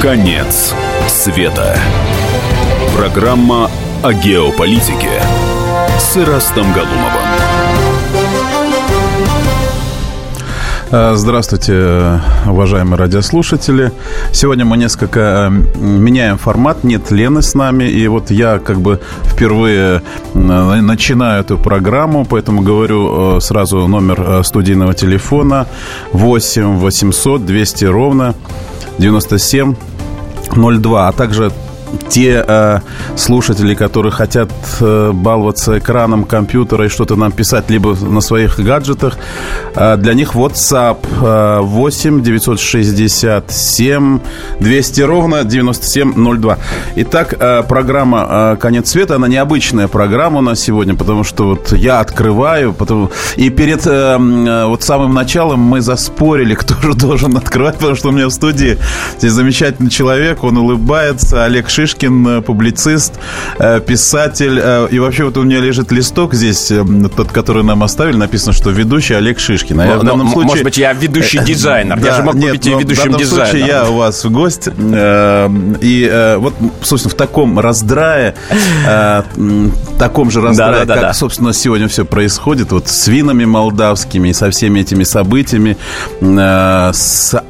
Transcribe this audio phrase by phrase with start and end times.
[0.00, 0.74] Конец
[1.08, 1.76] света.
[2.96, 3.70] Программа
[4.02, 5.20] о геополитике
[5.98, 7.26] с Ирастом Галумовым.
[10.90, 13.92] Э, здравствуйте, уважаемые радиослушатели.
[14.32, 16.82] Сегодня мы несколько э, меняем формат.
[16.82, 17.84] Нет Лены с нами.
[17.84, 20.00] И вот я как бы впервые
[20.32, 20.38] э,
[20.80, 25.66] начинаю эту программу, поэтому говорю сразу номер студийного телефона
[26.14, 28.34] 8 800 200 ровно
[29.00, 29.74] 97
[30.52, 31.50] 02, а также
[32.08, 32.80] те э,
[33.16, 39.18] слушатели, которые хотят э, баловаться экраном компьютера и что-то нам писать либо на своих гаджетах,
[39.74, 44.20] э, для них WhatsApp э, 8 967
[44.60, 46.58] 200 ровно 9702.
[46.96, 51.72] Итак, э, программа э, «Конец света», она необычная программа у нас сегодня, потому что вот
[51.72, 53.10] я открываю, потому...
[53.36, 58.08] и перед э, э, вот самым началом мы заспорили, кто же должен открывать, потому что
[58.08, 58.78] у меня в студии
[59.18, 63.14] здесь замечательный человек, он улыбается, Олег Шиш Шишкин, э, публицист,
[63.58, 64.60] э, писатель.
[64.62, 66.70] Э, и вообще вот у меня лежит листок здесь,
[67.16, 69.80] тот, который нам оставили, написано, что ведущий Олег Шишкин.
[69.80, 70.48] А я в данном случае...
[70.48, 71.98] Может быть, я ведущий дизайнер.
[71.98, 73.26] Да, я же мог нет, быть и ведущим дизайнером.
[73.26, 74.68] В данном случае я у вас гость.
[75.80, 78.34] И вот, собственно, в таком раздрае,
[79.98, 84.50] таком же раздрае, да, да, как, собственно, сегодня все происходит, вот с винами молдавскими, со
[84.50, 85.76] всеми этими событиями,
[86.20, 87.42] с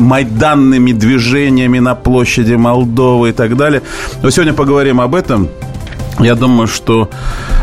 [0.00, 3.82] майданными движениями на площади Молдовы, и так далее.
[4.22, 5.48] Но сегодня поговорим об этом.
[6.22, 7.08] Я думаю, что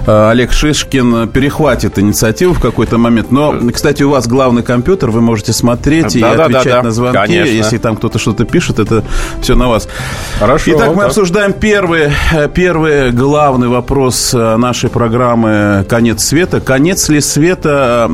[0.05, 3.31] э, Олег Шишкин перехватит инициативу в какой-то момент.
[3.31, 6.91] Но, кстати, у вас главный компьютер, вы можете смотреть да, и да, отвечать да, на
[6.91, 7.17] звонки.
[7.17, 7.53] Конечно.
[7.53, 9.03] Если там кто-то что-то пишет, это
[9.41, 9.87] все на вас.
[10.39, 10.71] Хорошо.
[10.71, 11.07] Итак, мы так.
[11.07, 16.59] обсуждаем первый, э, первый главный вопрос э, нашей программы «Конец света».
[16.59, 18.09] Конец ли света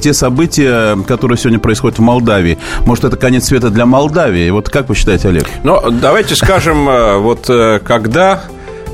[0.00, 2.58] те события, которые сегодня происходят в Молдавии?
[2.86, 4.50] Может, это конец света для Молдавии?
[4.50, 5.46] Вот как вы считаете, Олег?
[5.64, 6.84] Ну, давайте скажем,
[7.22, 7.50] вот
[7.84, 8.42] когда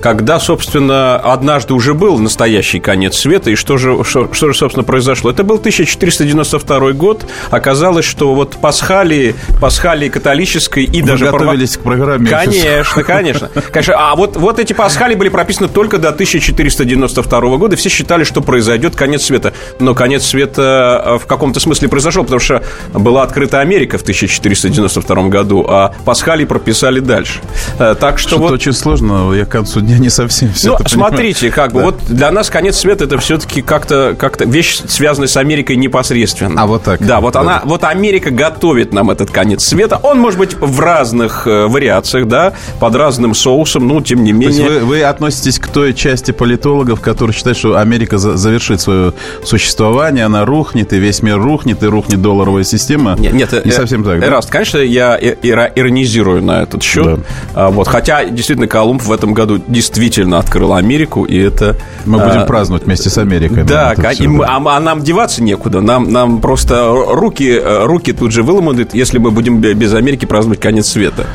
[0.01, 4.85] когда, собственно, однажды уже был настоящий конец света, и что же, что, что же собственно,
[4.85, 5.31] произошло?
[5.31, 7.27] Это был 1492 год.
[7.51, 11.27] Оказалось, что вот пасхалии, пасхалии католической и Вы даже...
[11.27, 12.29] готовились к программе.
[12.29, 13.49] Конечно, конечно.
[13.49, 13.95] конечно.
[13.97, 17.77] А вот, вот эти пасхалии были прописаны только до 1492 года.
[17.77, 19.53] Все считали, что произойдет конец света.
[19.81, 25.23] Но конец света э, в каком-то смысле произошел, потому что была открыта Америка в 1492
[25.25, 27.41] году, а пасхалии прописали дальше.
[27.79, 28.53] Э, так что, что вот...
[28.53, 29.33] очень сложно.
[29.33, 31.87] Я к концу дня не совсем все Ну, смотрите, как бы, да.
[31.87, 36.63] вот для нас конец света это все-таки как-то как вещь, связанная с Америкой непосредственно.
[36.63, 37.05] А вот так.
[37.05, 37.41] Да, вот да.
[37.41, 39.99] она, вот Америка готовит нам этот конец света.
[40.03, 44.67] Он может быть в разных э, вариациях, да, под разным соусом, ну, тем не менее.
[44.67, 48.81] То есть вы, вы относитесь к той части политологов, которые считают, что Америка за, завершит
[48.81, 53.17] свое существование, она рухнет, и весь мир рухнет, и рухнет долларовая система?
[53.19, 54.21] Нет, нет не э, совсем так.
[54.21, 54.29] Да?
[54.29, 57.05] Раз, конечно, я иронизирую на этот счет.
[57.05, 57.19] Да.
[57.55, 61.77] А, вот, хотя, действительно, Колумб в этом году действительно открыл Америку, и это...
[62.05, 63.63] Мы будем а, праздновать вместе с Америкой.
[63.63, 65.81] Да, да, и мы, а, а нам деваться некуда.
[65.81, 70.89] Нам, нам просто руки, руки тут же выломают, если мы будем без Америки праздновать конец
[70.89, 71.27] света.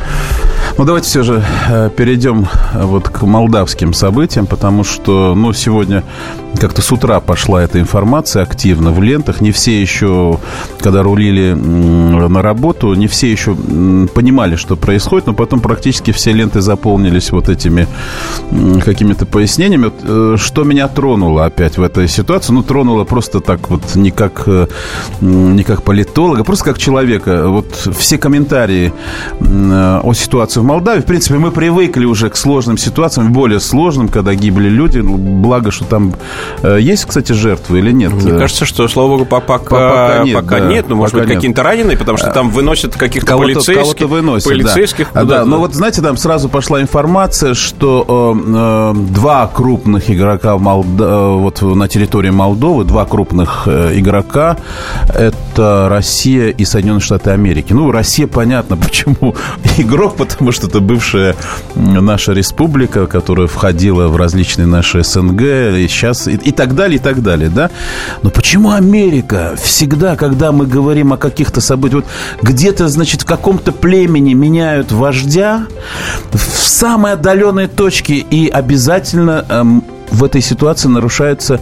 [0.77, 6.03] Ну, давайте все же э, перейдем э, вот к молдавским событиям, потому что, ну, сегодня
[6.59, 9.41] как-то с утра пошла эта информация активно в лентах.
[9.41, 10.39] Не все еще,
[10.79, 16.61] когда рулили на работу, не все еще понимали, что происходит, но потом практически все ленты
[16.61, 17.87] заполнились вот этими
[18.83, 19.91] какими-то пояснениями.
[20.03, 22.53] Э, что меня тронуло опять в этой ситуации?
[22.53, 24.47] Ну, тронуло просто так вот не как,
[25.21, 27.47] не как политолога, просто как человека.
[27.47, 28.93] Вот все комментарии
[29.41, 31.01] о ситуации в Молдавии.
[31.01, 34.99] В принципе, мы привыкли уже к сложным ситуациям, более сложным, когда гибли люди.
[34.99, 38.13] Благо, что там э, есть, кстати, жертвы или нет?
[38.13, 40.35] Мне кажется, что, слава богу, пока, пока нет.
[40.35, 40.85] Пока да, нет.
[40.89, 43.75] Ну, может быть, какие-то раненые, потому что там выносят каких-то полицейских.
[43.75, 45.23] Кого-то выносят, полицейских да.
[45.23, 45.45] да.
[45.45, 51.05] Но вот, знаете, там сразу пошла информация, что э, э, два крупных игрока в Молда...
[51.05, 54.57] Э, вот на территории Молдовы, два крупных э, игрока,
[55.13, 57.73] это Россия и Соединенные Штаты Америки.
[57.73, 59.35] Ну, Россия, понятно, почему
[59.77, 61.35] игрок, потому что это бывшая
[61.75, 67.21] наша республика, которая входила в различные наши СНГ, и сейчас, и, так далее, и так
[67.21, 67.69] далее, да?
[68.21, 73.71] Но почему Америка всегда, когда мы говорим о каких-то событиях, вот где-то, значит, в каком-то
[73.71, 75.67] племени меняют вождя
[76.31, 79.83] в самой отдаленной точке и обязательно эм,
[80.13, 81.59] в этой ситуации нарушаются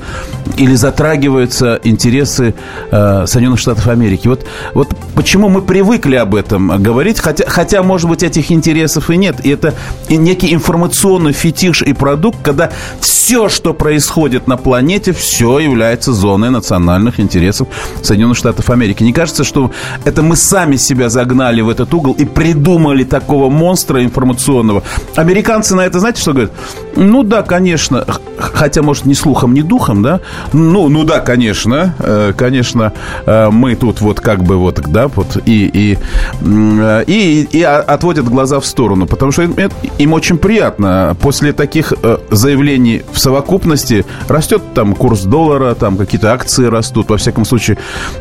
[0.58, 2.54] или затрагиваются интересы
[2.92, 4.28] э, Соединенных Штатов Америки.
[4.28, 9.18] Вот, вот почему мы привыкли об этом говорить, хотя, хотя, может быть, этих интересов и
[9.18, 9.38] нет.
[9.44, 9.74] И это
[10.10, 16.50] и некий информационный фетиш и продукт, когда все, что происходит на планете, все является зоной
[16.50, 17.70] национальных интересов
[18.04, 19.04] Соединенных Штатов Америки.
[19.04, 19.72] Не кажется, что
[20.04, 24.84] это мы сами себя загнали в этот угол и придумали такого монстра информационного.
[25.16, 26.52] Американцы на это, знаете, что говорят?
[26.96, 28.06] Ну да, конечно,
[28.42, 30.20] хотя, может, ни слухом, ни духом, да?
[30.54, 32.94] Ну, ну да, конечно, э, конечно,
[33.26, 35.98] э, мы тут вот как бы вот, да, вот и, и,
[37.08, 39.56] и, и отводят глаза в сторону, потому что им,
[39.98, 41.16] им очень приятно.
[41.22, 47.10] После таких э, заявлений в совокупности растет там курс доллара, там какие-то акции растут.
[47.10, 47.78] Во всяком случае,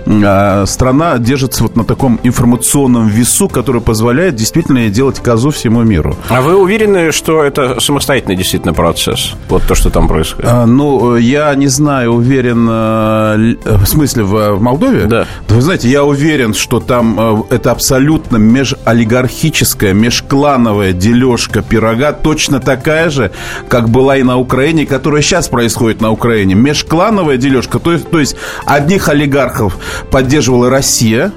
[0.07, 6.17] а, страна держится вот на таком информационном весу, который позволяет действительно делать козу всему миру.
[6.29, 9.35] А вы уверены, что это самостоятельный действительно процесс?
[9.49, 10.51] Вот то, что там происходит?
[10.51, 15.07] А, ну, я не знаю, уверен, э, в смысле, в, в Молдове?
[15.07, 15.27] Да.
[15.49, 15.55] да.
[15.55, 23.09] Вы знаете, я уверен, что там э, это абсолютно межолигархическая, межклановая дележка пирога, точно такая
[23.11, 23.31] же,
[23.69, 26.57] как была и на Украине, которая сейчас происходит на Украине.
[26.57, 28.37] Межклановая дележка, то есть, то есть
[28.67, 29.77] одних олигархов
[30.11, 31.33] поддерживала Россия,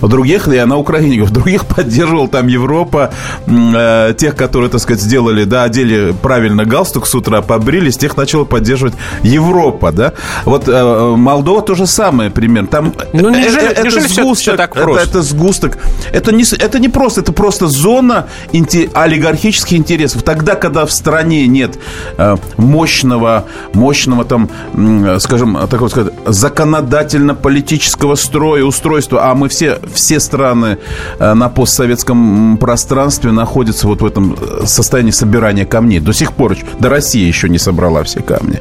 [0.00, 3.12] в других, я на Украине, в других поддерживал там Европа,
[3.46, 8.44] э, тех, которые, так сказать, сделали, да, одели правильно галстук с утра, побрились, тех начала
[8.44, 10.12] поддерживать Европа, да.
[10.44, 12.68] Вот э, Молдова то же самое примерно.
[12.68, 15.02] Там ну, неужели, это, неужели это сгусток, все так просто?
[15.02, 15.78] Это, это сгусток.
[16.12, 20.22] Это не, это не просто, это просто зона инти, олигархических интересов.
[20.22, 21.78] Тогда, когда в стране нет
[22.16, 29.78] э, мощного, мощного там, э, скажем, такого сказать, законодательно-политического строя, устройства, а мы все все,
[29.94, 30.78] все страны
[31.18, 36.00] э, на постсоветском пространстве находятся вот в этом э, состоянии собирания камней.
[36.00, 38.60] До сих пор, до России еще не собрала все камни.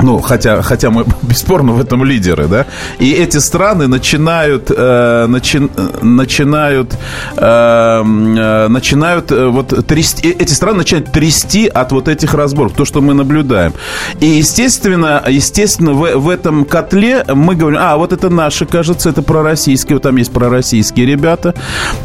[0.00, 2.66] Ну, хотя, хотя мы бесспорно в этом лидеры, да.
[2.98, 5.60] И эти страны начинают, э, начи,
[6.02, 6.94] начинают,
[7.36, 12.84] э, э начинают э, вот трясти, эти страны начинают трясти от вот этих разборов, то,
[12.84, 13.72] что мы наблюдаем.
[14.20, 19.22] И, естественно, естественно, в, в этом котле мы говорим, а, вот это наши, кажется, это
[19.22, 21.54] пророссийские, вот там есть пророссийские ребята.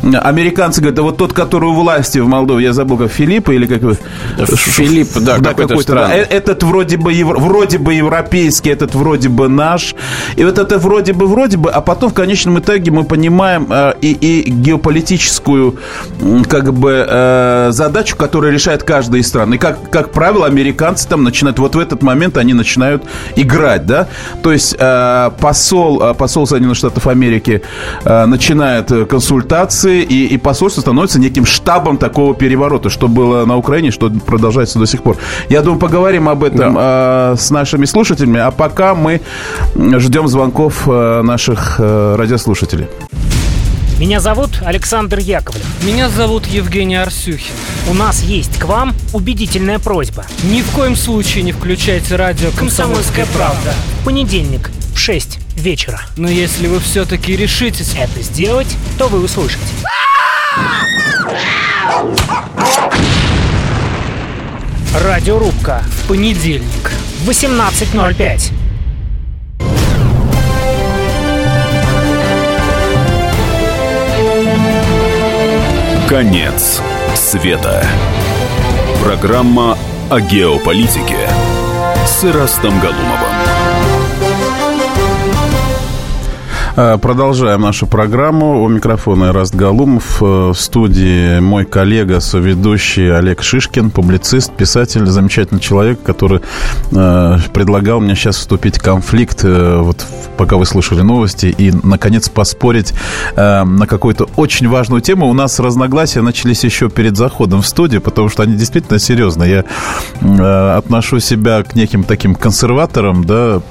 [0.04, 3.66] Американцы говорят, а вот тот, который у власти в Молдове, я забыл, как Филипп или
[3.66, 3.98] как...
[4.48, 6.16] Филипп, да, да какой-то, какой-то да.
[6.16, 9.96] Э, этот вроде бы, вроде бы европейский, этот вроде бы наш.
[10.36, 13.94] И вот это вроде бы, вроде бы, а потом в конечном итоге мы понимаем э,
[14.02, 15.78] и, и геополитическую
[16.48, 19.54] как бы э, задачу, которую решает каждая из стран.
[19.54, 23.04] И как, как правило, американцы там начинают, вот в этот момент они начинают
[23.36, 24.08] играть, да.
[24.44, 27.62] То есть э, посол, э, посол Соединенных Штатов Америки
[28.04, 33.92] э, начинает консультации, и, и посольство становится неким штабом такого переворота, что было на Украине,
[33.92, 35.18] что продолжается до сих пор.
[35.50, 37.34] Я думаю, поговорим об этом да.
[37.34, 38.40] э, с нашими нашими слушателями.
[38.40, 39.22] А пока мы
[39.76, 42.88] ждем звонков э, наших э, радиослушателей.
[44.00, 45.66] Меня зовут Александр Яковлев.
[45.84, 47.54] Меня зовут Евгений Арсюхин.
[47.88, 50.26] У нас есть к вам убедительная просьба.
[50.46, 53.72] Ни в коем случае не включайте радио «Комсомольская правда».
[54.02, 56.02] В понедельник в 6 вечера.
[56.18, 59.60] Но если вы все-таки решитесь это сделать, то вы услышите.
[64.96, 65.84] Радиорубка.
[66.04, 66.92] В понедельник.
[67.26, 68.52] 18.05.
[76.08, 76.82] Конец
[77.16, 77.86] света.
[79.04, 79.78] Программа
[80.10, 81.30] о геополитике
[82.06, 83.29] с Ирастом Галумовым.
[86.76, 88.64] Продолжаем нашу программу.
[88.64, 90.22] У микрофона Раст Галумов.
[90.22, 96.42] Э, в студии мой коллега, соведущий Олег Шишкин, публицист, писатель, замечательный человек, который
[96.92, 100.06] э, предлагал мне сейчас вступить в конфликт, вот
[100.38, 102.94] пока вы слушали новости, и, наконец, поспорить
[103.36, 105.28] на какую-то очень важную тему.
[105.28, 109.66] У нас разногласия начались еще перед заходом в студию, потому что они действительно серьезные.
[110.22, 113.62] Я отношу себя к неким таким консерваторам, да,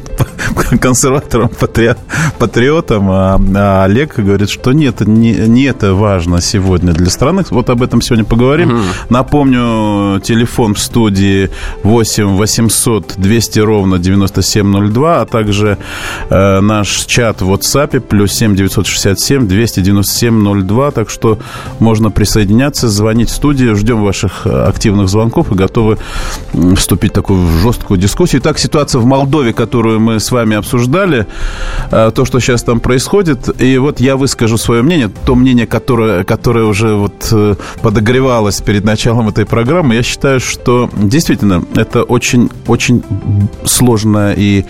[0.80, 2.04] консерваторам, патриотам,
[2.38, 7.44] патриотом, а, а Олег говорит, что нет, не, не это важно сегодня для страны.
[7.50, 8.68] Вот об этом сегодня поговорим.
[8.68, 8.82] Угу.
[9.10, 11.50] Напомню, телефон в студии
[11.82, 15.78] 8 800 200 ровно 9702, а также
[16.30, 20.90] э, наш чат в WhatsApp плюс 7 967 297 02.
[20.90, 21.38] Так что
[21.78, 23.76] можно присоединяться, звонить в студию.
[23.76, 25.98] Ждем ваших э, активных звонков и готовы
[26.76, 28.40] вступить в такую жесткую дискуссию.
[28.40, 31.26] Итак, ситуация в Молдове, которую мы с вами обсуждали.
[32.14, 33.60] То, что сейчас там происходит.
[33.60, 38.84] И вот я выскажу свое мнение, то мнение, которое, которое уже вот э, подогревалось перед
[38.84, 39.94] началом этой программы.
[39.94, 43.02] Я считаю, что действительно это очень, очень
[43.64, 44.64] сложная и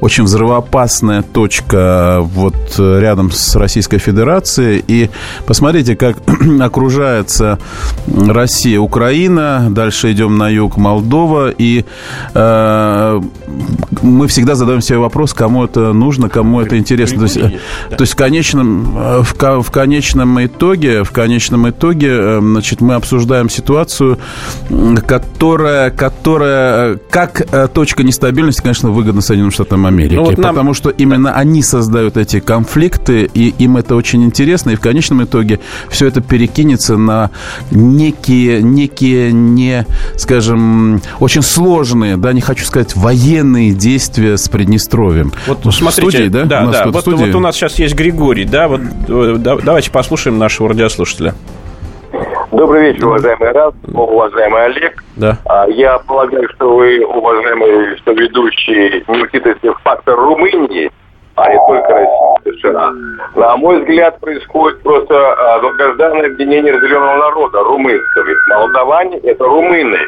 [0.00, 4.84] очень взрывоопасная точка вот рядом с Российской Федерацией.
[4.86, 5.10] И
[5.46, 6.16] посмотрите, как
[6.60, 7.58] окружается
[8.06, 11.84] Россия, Украина, дальше идем на юг Молдова, и
[12.34, 13.20] э,
[14.02, 17.18] мы всегда задаем себе вопрос, кому это нужно, кому это интересно.
[17.18, 22.80] То есть, то есть в конечном, в, в конечном итоге, в конечном итоге, э, значит,
[22.80, 24.18] мы обсуждаем ситуацию,
[25.06, 30.50] которая, которая как э, точка нестабильности, конечно, выгодна Соединенным Штатам Америки, ну, вот нам...
[30.50, 35.24] потому что именно они создают эти конфликты, и им это очень интересно, и в конечном
[35.24, 37.30] итоге все это перекинется на
[37.70, 39.86] некие, некие не,
[40.16, 45.32] скажем, очень сложные, да, не хочу сказать, военные действия с Приднестровьем.
[45.46, 46.44] Вот смотрите, студии, да?
[46.44, 46.73] Да, да.
[46.84, 51.34] Вот, вот у нас сейчас есть Григорий, да, вот э, давайте послушаем нашего радиослушателя.
[52.52, 55.02] Добрый вечер, уважаемый Раз, уважаемый Олег.
[55.16, 55.38] Да.
[55.44, 60.88] А, я полагаю, что вы, уважаемый что ведущий, не учитываете фактор Румынии,
[61.34, 62.92] а не только России, США.
[63.34, 68.22] На мой взгляд, происходит просто а, долгожданное объединение разделенного народа, румынского.
[68.22, 69.98] Ведь молдаване– это румыны.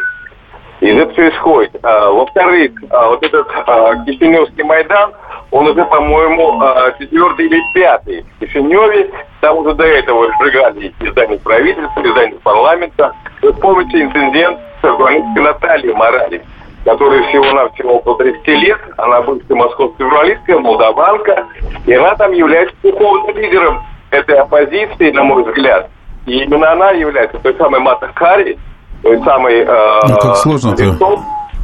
[0.81, 1.73] И это происходит.
[1.83, 5.13] А, во-вторых, а, вот этот а, Кишиневский Майдан,
[5.51, 9.11] он уже, по-моему, а, четвертый или пятый в Кишиневе.
[9.41, 13.13] Там уже до этого сжигали издание правительства, издание парламента.
[13.43, 16.43] Вы помните инцидент с журналисткой Натальей Моралес,
[16.85, 18.81] которой всего-навсего около 30 лет.
[18.97, 21.47] Она бывшая московская журналистка, молдаванка.
[21.87, 25.91] И она там является духовным лидером этой оппозиции, на мой взгляд.
[26.27, 28.59] И именно она является той самой Мата Хари,
[29.03, 30.75] той самой э, ну, как сложно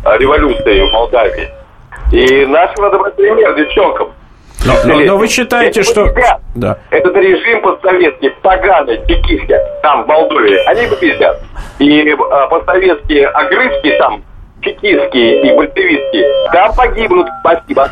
[0.04, 1.61] революции в Молдавии.
[2.12, 4.12] И нашим надо брать пример девчонкам.
[4.64, 6.14] Но, но, но вы считаете, Если что...
[6.54, 6.78] Да.
[6.90, 11.40] Этот режим постсоветский, поганый, чекистский, там, в Молдове, они победят.
[11.78, 12.16] И э,
[12.48, 14.22] постсоветские огрызки там,
[14.60, 17.26] чекистские и большевистские, там погибнут.
[17.40, 17.90] Спасибо.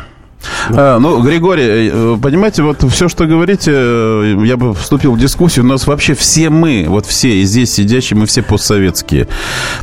[0.69, 5.65] А, ну, Григорий, э, понимаете, вот все, что говорите, э, я бы вступил в дискуссию.
[5.65, 9.27] У нас вообще все мы, вот все здесь сидящие, мы все постсоветские.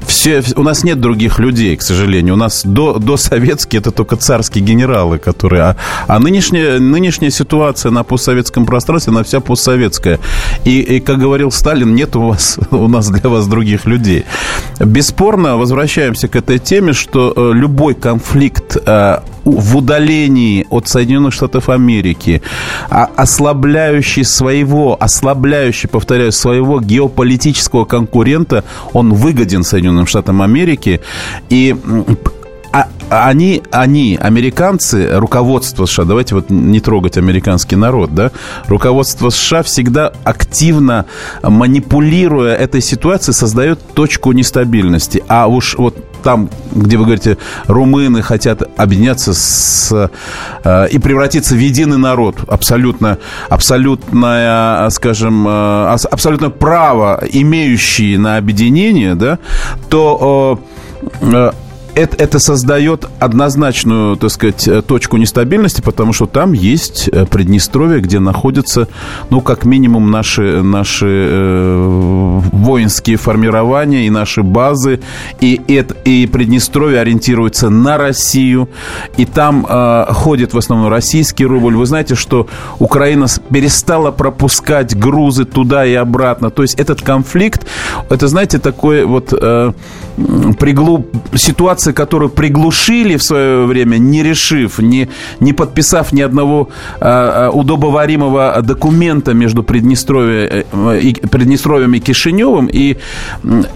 [0.06, 2.34] Все, у нас нет других людей, к сожалению.
[2.34, 5.62] У нас до, до советские это только царские генералы, которые...
[5.62, 10.18] А, а нынешняя, нынешняя ситуация на постсоветском пространстве, она вся постсоветская.
[10.64, 14.24] И, и, как говорил Сталин, нет у, вас, у нас для вас других людей.
[14.80, 18.76] Бесспорно, возвращаемся к этой теме, что э, любой конфликт
[19.48, 22.42] в удалении от Соединенных Штатов Америки,
[22.90, 31.00] а ослабляющий своего, ослабляющий, повторяю, своего геополитического конкурента, он выгоден Соединенным Штатам Америки.
[31.50, 31.76] И
[32.72, 38.30] а, они, они, американцы, руководство США, давайте вот не трогать американский народ, да,
[38.66, 41.06] руководство США всегда активно
[41.42, 45.24] манипулируя этой ситуацией создает точку нестабильности.
[45.28, 50.10] А уж вот там, где вы говорите, румыны хотят объединяться с,
[50.64, 59.14] э, и превратиться в единый народ, абсолютно, абсолютное, скажем, э, абсолютно право, имеющие на объединение,
[59.14, 59.38] да,
[59.88, 60.60] то
[61.20, 61.50] э,
[61.98, 68.00] это, это создает однозначную, так сказать, э, точку нестабильности, потому что там есть э, Приднестровье,
[68.00, 68.88] где находятся,
[69.30, 75.00] ну, как минимум, наши, наши э, воинские формирования и наши базы.
[75.40, 78.68] И, это, и Приднестровье ориентируется на Россию.
[79.16, 81.74] И там э, ходит в основном российский рубль.
[81.74, 82.46] Вы знаете, что
[82.78, 86.50] Украина перестала пропускать грузы туда и обратно.
[86.50, 87.66] То есть этот конфликт,
[88.08, 89.72] это, знаете, такой вот э,
[90.58, 95.08] приглуп ситуация ситуации, которую приглушили в свое время, не решив, не,
[95.40, 96.68] не подписав ни одного
[97.00, 102.68] э, удобоваримого документа между Приднестровьем э, и, Приднестровьем и Кишиневым.
[102.72, 102.96] И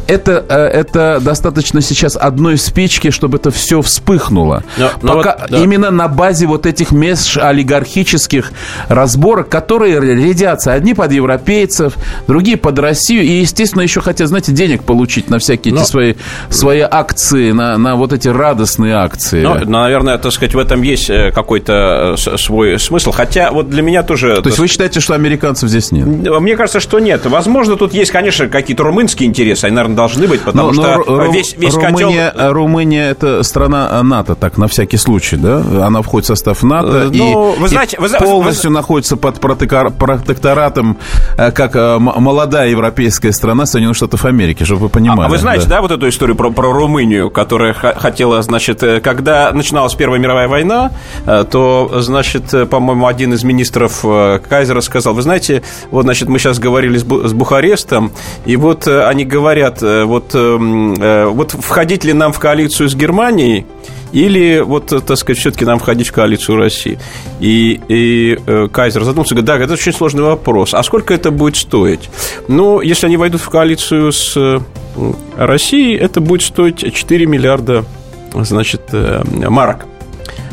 [0.06, 4.62] это, э, это достаточно сейчас одной спички, чтобы это все вспыхнуло.
[4.78, 5.58] Но, но Пока вот, да.
[5.62, 8.52] Именно на базе вот этих межолигархических
[8.88, 10.72] разборок, которые рядятся.
[10.72, 11.94] Одни под европейцев,
[12.26, 13.22] другие под Россию.
[13.22, 15.80] И, естественно, еще хотят, знаете, денег получить на всякие но...
[15.80, 16.14] эти свои,
[16.50, 19.42] свои акции, на, на вот эти радостные акции.
[19.42, 23.12] Ну, наверное, так сказать, в этом есть э, какой-то э, свой смысл.
[23.12, 24.42] Хотя вот для меня тоже...
[24.42, 26.06] То есть вы считаете, что американцев здесь нет?
[26.06, 27.24] Мне кажется, что нет.
[27.26, 29.66] Возможно, тут есть, конечно, какие-то румынские интересы.
[29.66, 32.52] Они, наверное, должны быть, потому но, что но весь, весь Румыния, котел...
[32.52, 35.62] Румыния– это страна НАТО, так, на всякий случай, да?
[35.86, 38.76] Она входит в состав НАТО ну, и, вы знаете, и вы, полностью вы...
[38.76, 40.98] находится под протекторатом,
[41.36, 45.28] э, как молодая европейская страна Соединенных Штатов Америки, чтобы вы понимали.
[45.28, 49.00] А вы знаете, да, да вот эту историю про, про Румынию, которая хотела, значит, э,
[49.00, 50.92] когда начиналась Первая мировая война,
[51.26, 54.04] э, то, значит, э, по-моему, один из министров
[54.48, 58.12] Кайзера сказал, вы знаете, вот, значит, мы сейчас говорили с, с Бухарестом,
[58.46, 60.94] и вот они говорят, вот, эм,
[61.34, 63.66] вот входить ли нам в коалицию с Германией,
[64.12, 66.98] или вот, так сказать, все-таки нам входить в коалицию России?
[67.40, 70.74] И, и э, Кайзер задумался, говорит, да, это очень сложный вопрос.
[70.74, 72.10] А сколько это будет стоить?
[72.46, 74.60] Ну, если они войдут в коалицию с
[75.36, 77.84] Россией, это будет стоить 4 миллиарда,
[78.34, 79.86] значит, э, марок.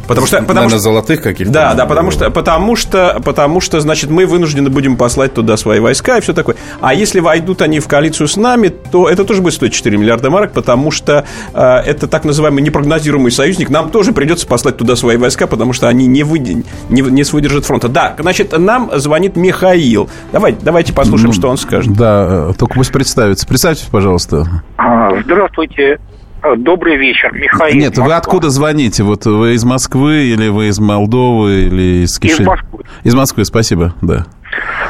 [0.09, 1.53] Потому что, потому Наверное, что, золотых каких-то.
[1.53, 5.79] да, да, потому что, потому что, потому что, значит, мы вынуждены будем послать туда свои
[5.79, 6.55] войска и все такое.
[6.81, 10.31] А если войдут они в коалицию с нами, то это тоже будет стоить 4 миллиарда
[10.31, 13.69] марок, потому что э, это так называемый непрогнозируемый союзник.
[13.69, 17.65] Нам тоже придется послать туда свои войска, потому что они не, выйдет, не, не выдержат
[17.65, 17.87] фронта.
[17.87, 20.09] Да, значит, нам звонит Михаил.
[20.31, 21.93] Давайте, давайте послушаем, Ну, что он скажет.
[21.93, 23.45] Да, э, только пусть представится.
[23.45, 24.63] Представьтесь, пожалуйста.
[24.77, 25.99] А, Здравствуйте.
[26.41, 27.75] А, Добрый вечер, Михаил.
[27.75, 29.03] Нет, вы откуда звоните?
[29.03, 32.51] Вот вы из Москвы или вы из Молдовы или из Кишинева?
[32.51, 32.83] Москвы.
[33.03, 34.25] Из Москвы, спасибо, да.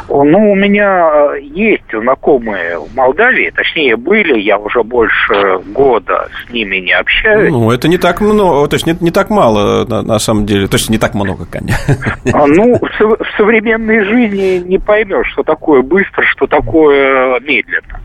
[0.07, 6.51] Ну, у меня э, есть знакомые в Молдавии, точнее, были, я уже больше года с
[6.51, 7.51] ними не общаюсь.
[7.51, 10.67] Ну, это не так много, то есть не, не так мало на, на самом деле.
[10.67, 11.95] То есть не так много, конечно.
[12.33, 17.99] А, Ну, в в современной жизни не поймешь, что такое быстро, что такое медленно.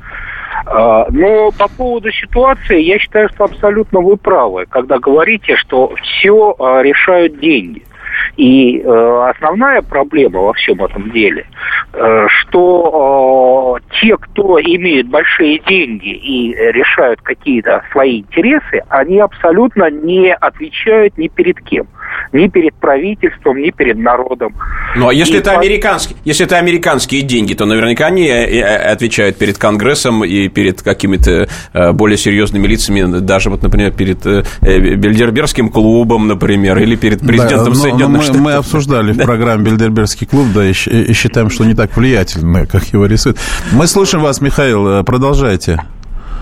[0.67, 6.57] А, Но по поводу ситуации, я считаю, что абсолютно вы правы, когда говорите, что все
[6.83, 7.83] решают деньги.
[8.37, 11.47] И э, основная проблема во всем этом деле,
[11.93, 19.91] э, что э, те, кто имеют большие деньги и решают какие-то свои интересы, они абсолютно
[19.91, 21.87] не отвечают ни перед кем.
[22.33, 24.55] Ни перед правительством, ни перед народом.
[24.97, 28.61] Ну, а если И это по- американские, если это американские деньги, то наверняка они э,
[28.61, 34.25] э, отвечают перед Конгрессом и перед какими-то э, более серьезными лицами, даже вот, например, перед
[34.63, 38.41] Бильдербергским клубом, например, или перед президентом Да, но- но Соединенных мы, Штатов.
[38.43, 42.85] мы обсуждали в программе Бильдербергский клуб, да, и, и считаем, что не так влиятельно, как
[42.93, 43.39] его рисуют.
[43.73, 45.81] Мы слушаем вас, Михаил, продолжайте.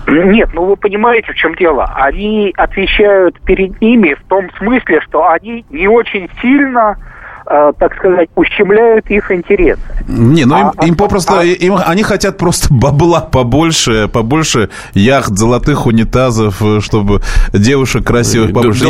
[0.07, 1.85] Нет, ну вы понимаете, в чем дело.
[1.95, 6.97] Они отвечают перед ними в том смысле, что они не очень сильно,
[7.45, 9.81] э, так сказать, ущемляют их интересы.
[10.07, 14.69] Не, ну им, А- им а- попросту, а- им, они хотят просто бабла побольше, побольше
[14.93, 17.21] яхт, золотых унитазов, э, чтобы
[17.53, 18.85] девушек красивых Д- побольше.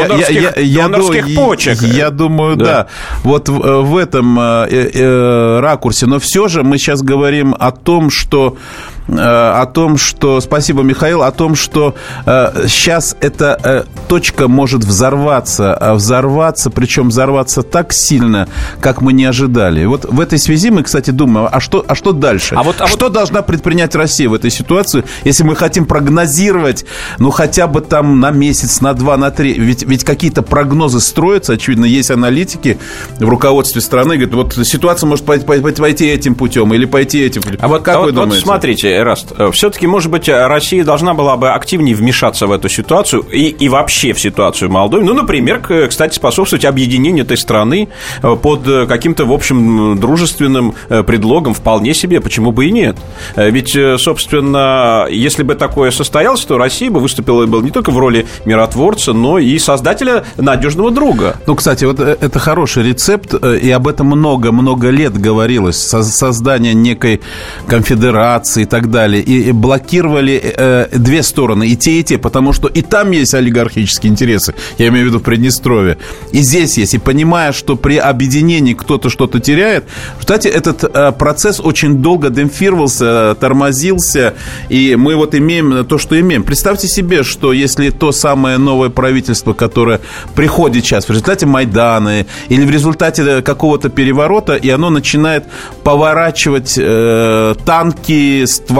[0.75, 1.81] донорских ду- почек.
[1.81, 2.65] Я думаю, Да.
[2.65, 2.87] да.
[3.23, 6.05] Вот в, э, в этом э, э, ракурсе.
[6.07, 10.39] Но все же мы сейчас говорим о том, что э, о том, что...
[10.41, 11.23] Спасибо, Михаил.
[11.23, 15.73] О том, что э, сейчас эта э, точка может взорваться.
[15.73, 18.47] А взорваться, причем взорваться так сильно,
[18.79, 19.85] как мы не ожидали.
[19.85, 22.55] Вот в этой связи мы, кстати, думаем, а что, а что дальше?
[22.55, 26.85] А вот- а вот- что должна предпринять Россия в этой ситуации, если мы хотим прогнозировать,
[27.19, 29.53] ну, хотя бы там на месяц, на два, на три?
[29.53, 32.77] Ведь, ведь какие-то прогнозы строятся, очевидно, есть аналитики
[33.19, 37.41] в руководстве страны, говорят, вот ситуация может пойти, пойти- этим путем или пойти этим.
[37.59, 38.43] А вот, как а вы вот, вот думаете?
[38.43, 43.47] смотрите, Эраст, все-таки, может быть, Россия должна была бы активнее вмешаться в эту ситуацию и,
[43.49, 45.03] и вообще в ситуацию Молдовы.
[45.03, 47.89] Ну, например, кстати, способствовать объединению этой страны
[48.21, 52.97] э, под э, каким-то, в общем, дружественным э, предлогом вполне себе, почему бы и нет.
[53.35, 57.91] Э, Ведь, э, собственно, если бы такое состоялось, то Россия бы выступила бы не только
[57.91, 61.35] в роли миротворца, но и создателя надежного друга.
[61.47, 65.77] Ну, кстати, вот э, это хороший рецепт, э, и об этом много-много лет говорилось.
[65.77, 67.21] Со- Создание некой
[67.67, 69.21] конфедерации и так далее.
[69.21, 74.11] И блокировали э, две стороны, и те, и те, потому что и там есть олигархические
[74.11, 75.97] интересы, я имею в виду Приднестровье,
[76.31, 76.93] и здесь есть.
[76.93, 79.85] И понимая, что при объединении кто-то что-то теряет,
[80.19, 84.33] кстати, этот э, процесс очень долго демпфировался, тормозился,
[84.69, 86.43] и мы вот имеем то, что имеем.
[86.43, 89.99] Представьте себе, что если то самое новое правительство, которое
[90.35, 95.45] приходит сейчас в результате Майдана или в результате какого-то переворота, и оно начинает
[95.83, 98.72] поворачивать э, танки, стволы,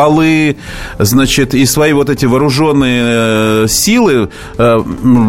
[1.00, 4.84] значит, и свои вот эти вооруженные э, силы, э,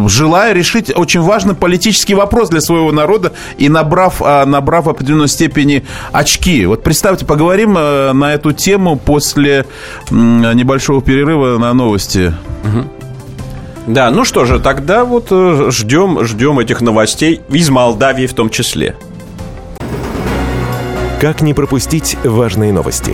[0.07, 5.27] желая решить очень важный политический вопрос для своего народа и набрав, а, набрав в определенной
[5.27, 6.65] степени очки.
[6.65, 9.65] Вот представьте, поговорим э, на эту тему после
[10.09, 12.33] небольшого перерыва на новости.
[13.87, 15.27] Да, ну что же, тогда вот
[15.71, 18.95] ждем, ждем этих новостей из Молдавии в том числе.
[21.21, 23.13] Как не пропустить важные новости?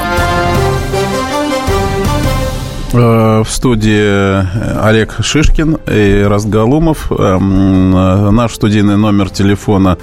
[2.93, 7.11] Э, В студии Олег Шишкин и Растгалумов.
[7.11, 9.97] Эм, э, Наш студийный номер телефона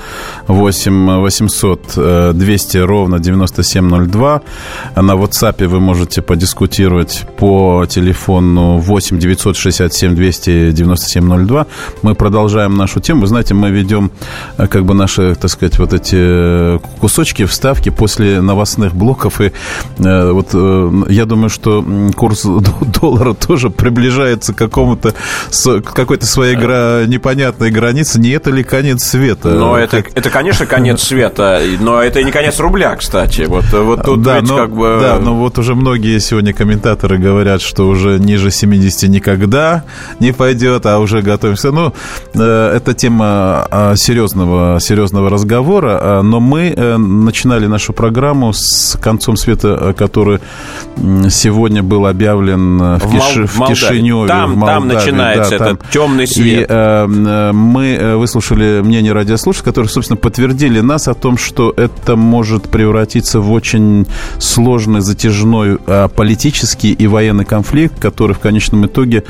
[0.47, 4.41] 8 800 200 ровно 9702.
[4.97, 11.67] На WhatsApp вы можете подискутировать по телефону 8 967 200 9702.
[12.03, 13.23] Мы продолжаем нашу тему.
[13.23, 14.11] Вы знаете, мы ведем
[14.57, 19.41] э, как бы наши, так сказать, вот эти кусочки, вставки после новостных блоков.
[19.41, 19.53] И
[19.99, 20.55] вот
[21.11, 21.85] я думаю, что
[22.17, 22.47] курс
[23.01, 28.21] доллара тоже приближается к какому-то к какой-то своей гра- непонятной границе.
[28.21, 29.51] Не это ли конец света?
[29.51, 33.43] Но это, Как- это, конечно, конец света, но это и не конец рубля, кстати.
[33.43, 34.99] Вот, вот тут да, ведь но, как бы...
[35.01, 39.85] да, но вот уже многие сегодня комментаторы говорят, что уже ниже 70 никогда
[40.21, 41.71] не пойдет, а уже готовимся.
[41.71, 41.93] Ну,
[42.35, 48.99] э, это тема а, серьезного, серьезного разговора, а, но мы э, начинали нашу программу с
[49.01, 50.41] концом света, э, который
[51.31, 53.67] сегодня был объявлен э, в, В Мол- Киши- в.
[53.69, 54.29] Кишиневе.
[54.29, 56.61] Там- в там Молдавии, начинается да, этот темный свет.
[56.61, 61.73] И э, э, мы э, выслушали мнение радиослушателей, которые, собственно, подтвердили нас о том, что
[61.77, 64.07] это может превратиться в очень
[64.39, 69.25] сложный, затяжной э, политический и военный конфликт, который в конечном итоге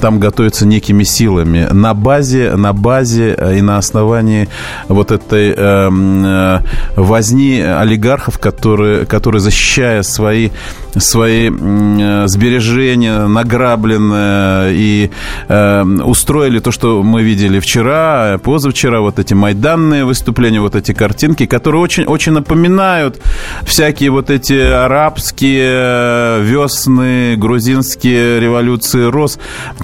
[0.00, 4.48] там готовится некими силами на базе, на базе и на основании
[4.88, 6.58] вот этой э,
[6.96, 10.50] возни олигархов, которые, которые защищая свои
[10.96, 15.10] свои э, сбережения награбленные и
[15.48, 21.46] э, устроили то, что мы видели вчера, позавчера, вот эти майданные выступления, вот эти картинки,
[21.46, 23.20] которые очень, очень напоминают
[23.64, 29.38] всякие вот эти арабские э, весны, грузинские революции РОС.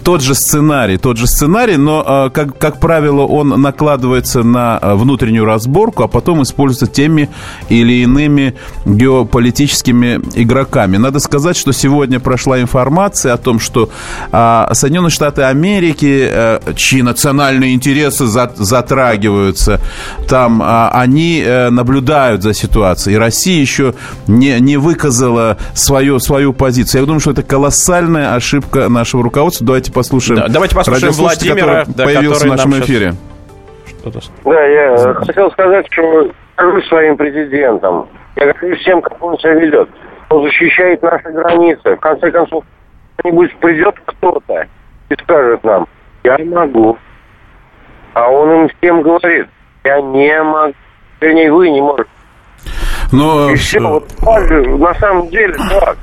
[0.04, 4.94] Тот же сценарий, тот же сценарий, но, э, как, как правило, он накладывается на э,
[4.94, 7.28] внутреннюю разборку, а потом используется теми
[7.68, 10.97] или иными геополитическими игроками.
[10.98, 13.90] Надо сказать, что сегодня прошла информация о том, что
[14.32, 19.80] а, Соединенные Штаты Америки, э, чьи национальные интересы за- затрагиваются,
[20.28, 23.16] там а, они э, наблюдают за ситуацией.
[23.16, 23.94] И Россия еще
[24.26, 27.02] не, не выказала свою, свою позицию.
[27.02, 29.66] Я думаю, что это колоссальная ошибка нашего руководства.
[29.66, 30.40] Давайте послушаем.
[30.40, 33.14] Да, давайте послушаем Владимира, который да, появился который в нашем эфире.
[34.44, 38.08] Да, я хотел сказать, что скажу своим президентам.
[38.36, 39.88] Я говорю всем, как он себя ведет.
[40.30, 41.96] Он защищает наши границы.
[41.96, 42.64] В конце концов,
[43.16, 44.66] кто-нибудь придет кто-то
[45.08, 45.86] и скажет нам,
[46.24, 46.98] я могу.
[48.14, 49.46] А он им всем говорит,
[49.84, 50.74] я не могу.
[51.20, 52.10] Вернее, вы не можете.
[53.10, 55.96] Но И все, вот так же, на самом деле так.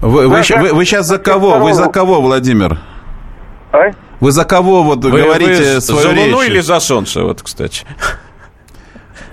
[0.00, 1.58] вы, вы, вы- вы сейчас за кого?
[1.58, 2.78] Вы за кого, Владимир?
[3.72, 3.90] А?
[4.20, 6.50] Вы за кого вот Вы, говорите вы свою за Луну речь?
[6.50, 7.86] или за Солнце, вот, кстати?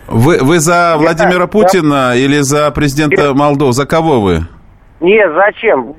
[0.08, 3.74] Вы, вы за Владимира я- Путина или за президента Молдовы?
[3.74, 4.46] За кого вы?
[5.02, 5.94] Нет, зачем?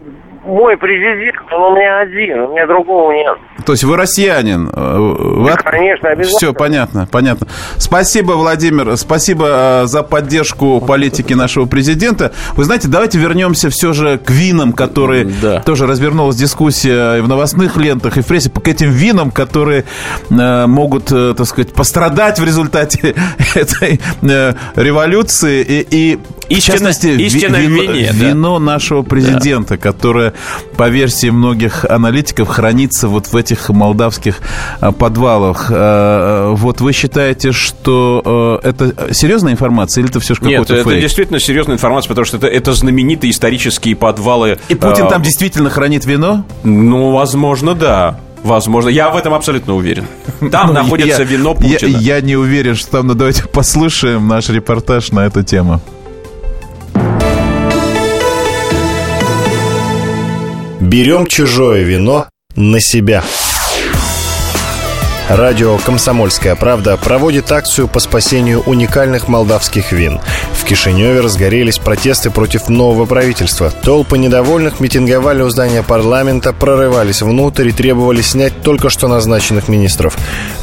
[0.46, 3.36] Мой президент, он у меня один, у меня другого нет.
[3.64, 4.70] То есть вы россиянин?
[4.72, 6.38] Э, Вы от- Конечно, обязательно.
[6.38, 7.48] Все, понятно, понятно.
[7.78, 12.32] Спасибо, Владимир, спасибо э, за поддержку политики нашего президента.
[12.54, 15.60] Вы знаете, давайте вернемся все же к винам, которые Да.
[15.62, 19.84] тоже развернулась дискуссия и в новостных лентах, и в прессе, к этим винам, которые
[20.30, 23.16] э, могут, так сказать, пострадать в результате
[23.56, 24.00] этой
[24.76, 25.64] революции.
[25.66, 28.28] И, и в Истина- частности, ви- истина в вино, вине, да.
[28.28, 30.32] вино нашего президента, которое,
[30.76, 34.38] по версии многих аналитиков, хранится вот в этих молдавских
[34.80, 35.66] а, подвалах.
[35.70, 40.88] А, Вот вы считаете, что это серьезная информация или это все же Нет, какой-то это
[40.90, 41.00] фейк?
[41.02, 44.58] действительно серьезная информация, потому что это, это знаменитые исторические подвалы.
[44.68, 46.44] И Путин там действительно хранит вино?
[46.64, 48.18] Ну, возможно, да.
[48.44, 48.88] Возможно.
[48.90, 50.04] Я в этом абсолютно уверен.
[50.52, 51.96] Там Ну, находится я- вино я- Путина.
[51.98, 55.80] Я, не уверен, что там, но давайте послушаем наш репортаж на эту тему.
[60.86, 63.24] Берем чужое вино на себя.
[65.28, 70.20] Радио «Комсомольская правда» проводит акцию по спасению уникальных молдавских вин.
[70.52, 73.72] В Кишиневе разгорелись протесты против нового правительства.
[73.82, 80.16] Толпы недовольных митинговали у здания парламента, прорывались внутрь и требовали снять только что назначенных министров.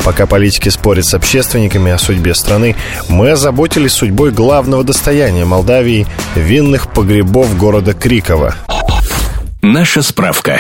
[0.06, 2.78] Пока политики спорят с общественниками о судьбе страны,
[3.10, 8.56] мы озаботились судьбой главного достояния Молдавии– винных погребов города Крикова.
[9.66, 10.60] Наша справка.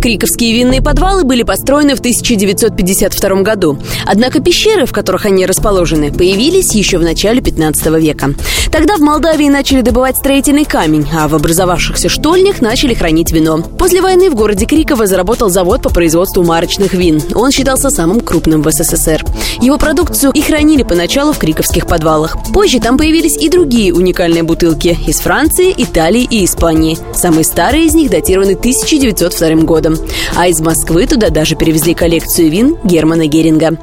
[0.00, 3.78] Криковские винные подвалы были построены в 1952 году.
[4.06, 8.34] Однако пещеры, в которых они расположены, появились еще в начале 15 века.
[8.70, 13.62] Тогда в Молдавии начали добывать строительный камень, а в образовавшихся штольнях начали хранить вино.
[13.78, 17.20] После войны в городе Криково заработал завод по производству марочных вин.
[17.34, 19.24] Он считался самым крупным в СССР.
[19.60, 22.36] Его продукцию и хранили поначалу в криковских подвалах.
[22.52, 26.98] Позже там появились и другие уникальные бутылки из Франции, Италии и Испании.
[27.14, 29.87] Самые старые из них датированы 1902 годом.
[30.36, 33.78] А из Москвы туда даже перевезли коллекцию вин Германа Геринга.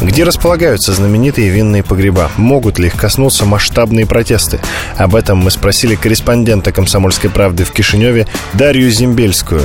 [0.00, 2.30] Где располагаются знаменитые винные погреба?
[2.36, 4.60] Могут ли их коснуться масштабные протесты?
[4.96, 9.62] Об этом мы спросили корреспондента «Комсомольской правды» в Кишиневе Дарью Зимбельскую.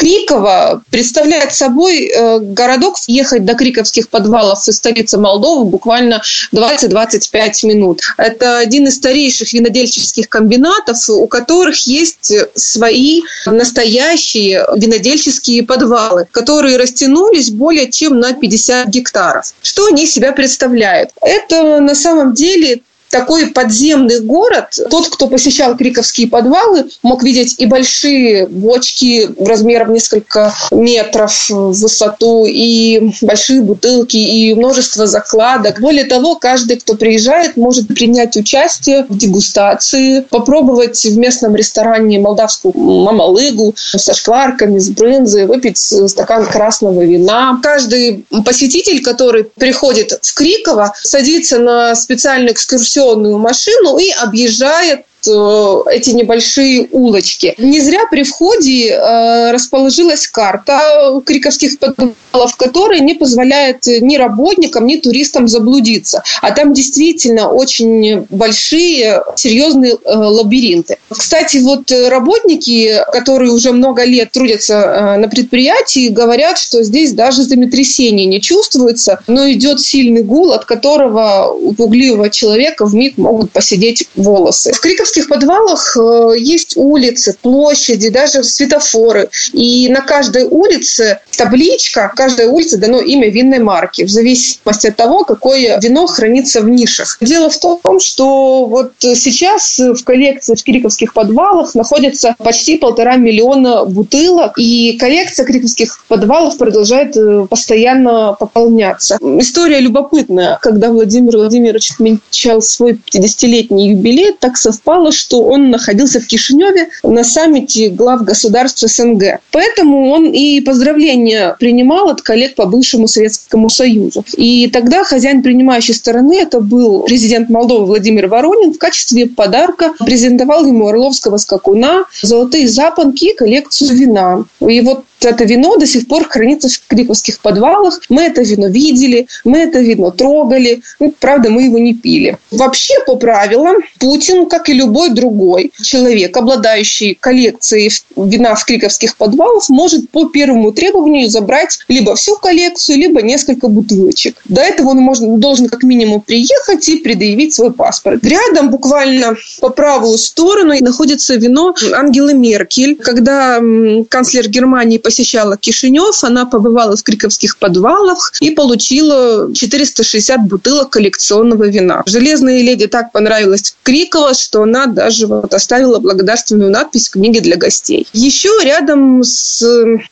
[0.00, 2.96] Криково представляет собой э, городок.
[3.06, 6.22] Ехать до Криковских подвалов из столицы Молдовы буквально
[6.54, 8.00] 20-25 минут.
[8.16, 17.50] Это один из старейших винодельческих комбинатов, у которых есть свои настоящие винодельческие подвалы, которые растянулись
[17.50, 19.52] более чем на 50 гектаров.
[19.60, 21.10] Что они себя представляют?
[21.20, 24.78] Это на самом деле такой подземный город.
[24.88, 32.46] Тот, кто посещал Криковские подвалы, мог видеть и большие бочки размером несколько метров в высоту,
[32.46, 35.80] и большие бутылки, и множество закладок.
[35.80, 42.72] Более того, каждый, кто приезжает, может принять участие в дегустации, попробовать в местном ресторане молдавскую
[42.76, 47.58] мамалыгу со шкварками, с брынзой, выпить стакан красного вина.
[47.62, 56.10] Каждый посетитель, который приходит в Криково, садится на специальную экскурсию экскурсионную машину и объезжает эти
[56.10, 57.54] небольшие улочки.
[57.58, 64.96] Не зря при входе э, расположилась карта криковских подвалов, которая не позволяет ни работникам, ни
[64.96, 66.22] туристам заблудиться.
[66.40, 70.98] А там действительно очень большие, серьезные э, лабиринты.
[71.10, 78.26] Кстати, вот работники, которые уже много лет трудятся на предприятии, говорят, что здесь даже землетрясение
[78.26, 84.08] не чувствуется, но идет сильный гул, от которого у пугливого человека в миг могут посидеть
[84.14, 84.72] волосы.
[84.72, 89.28] В Криковских московских подвалах э, есть улицы, площади, даже светофоры.
[89.52, 95.24] И на каждой улице табличка, каждой улице дано имя винной марки, в зависимости от того,
[95.24, 97.18] какое вино хранится в нишах.
[97.20, 103.84] Дело в том, что вот сейчас в коллекции в Кириковских подвалах находится почти полтора миллиона
[103.84, 109.18] бутылок, и коллекция Кириковских подвалов продолжает э, постоянно пополняться.
[109.20, 110.58] История любопытная.
[110.60, 116.88] Когда Владимир Владимирович отмечал свой 50-летний юбилей, так совпало, совпало, что он находился в Кишиневе
[117.02, 119.40] на саммите глав государств СНГ.
[119.52, 124.24] Поэтому он и поздравления принимал от коллег по бывшему Советскому Союзу.
[124.36, 130.66] И тогда хозяин принимающей стороны, это был президент Молдовы Владимир Воронин, в качестве подарка презентовал
[130.66, 134.44] ему орловского скакуна, золотые запонки и коллекцию вина.
[134.60, 138.00] И вот это вино до сих пор хранится в криковских подвалах.
[138.08, 140.82] Мы это вино видели, мы это вино трогали.
[140.98, 142.38] Ну, правда, мы его не пили.
[142.50, 149.68] Вообще, по правилам, Путин, как и любой другой человек, обладающий коллекцией вина в криковских подвалах,
[149.68, 154.36] может по первому требованию забрать либо всю коллекцию, либо несколько бутылочек.
[154.46, 158.24] До этого он может, должен как минимум приехать и предъявить свой паспорт.
[158.24, 162.96] Рядом, буквально по правую сторону, находится вино Ангелы Меркель.
[162.96, 163.60] Когда
[164.08, 172.04] канцлер Германии посещала Кишинев, она побывала в криковских подвалах и получила 460 бутылок коллекционного вина.
[172.06, 177.56] Железной леди так понравилось Криково, что она даже вот оставила благодарственную надпись в книге для
[177.56, 178.06] гостей.
[178.12, 179.60] Еще рядом с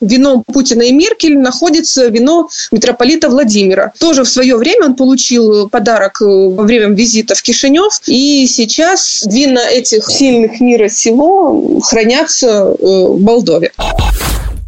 [0.00, 3.92] вином Путина и Меркель находится вино митрополита Владимира.
[4.00, 9.60] Тоже в свое время он получил подарок во время визита в Кишинев, и сейчас вина
[9.60, 13.70] этих сильных мира сего хранятся э, в Молдове.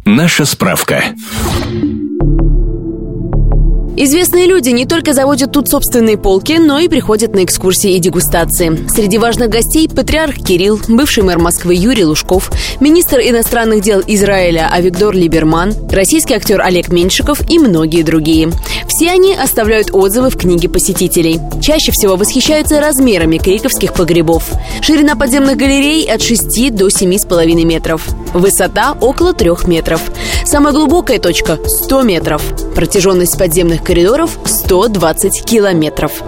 [0.05, 1.03] Наша справка.
[3.97, 8.87] Известные люди не только заводят тут собственные полки, но и приходят на экскурсии и дегустации.
[8.87, 15.13] Среди важных гостей патриарх Кирилл, бывший мэр Москвы Юрий Лужков, министр иностранных дел Израиля Авигдор
[15.13, 18.49] Либерман, российский актер Олег Меньшиков и многие другие.
[18.87, 21.39] Все они оставляют отзывы в книге посетителей.
[21.61, 24.49] Чаще всего восхищаются размерами криковских погребов.
[24.81, 28.07] Ширина подземных галерей от 6 до 7,5 метров.
[28.33, 30.01] Высота около 3 метров.
[30.45, 32.41] Самая глубокая точка– 100 метров.
[32.73, 36.23] Протяженность подземных коридоров 120 километров.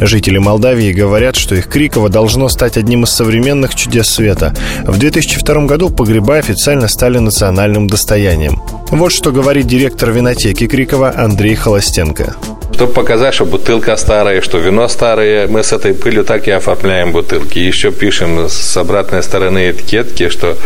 [0.00, 4.52] Жители Молдавии говорят, что их Криково должно стать одним из современных чудес света.
[4.84, 8.60] В 2002 году погреба официально стали национальным достоянием.
[8.90, 12.36] Вот что говорит директор винотеки Крикова Андрей Холостенко.
[12.74, 17.12] Чтобы показать, что бутылка старая, что вино старое, мы с этой пылью так и оформляем
[17.12, 17.60] бутылки.
[17.60, 20.56] И еще пишем с обратной стороны этикетки, что